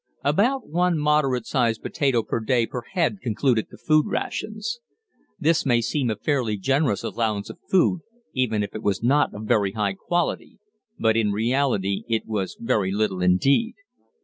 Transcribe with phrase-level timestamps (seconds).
[0.23, 4.79] About one moderate sized potato per day per head concluded the food rations.
[5.39, 7.99] This may seem a fairly generous allowance of food,
[8.33, 10.57] even if it was not of very high quality,
[10.97, 13.75] but in reality it was very little indeed.